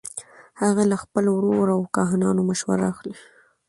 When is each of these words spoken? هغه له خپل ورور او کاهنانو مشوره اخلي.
هغه 0.61 0.83
له 0.91 0.97
خپل 1.03 1.25
ورور 1.35 1.67
او 1.75 1.81
کاهنانو 1.95 2.41
مشوره 2.49 2.85
اخلي. 2.93 3.13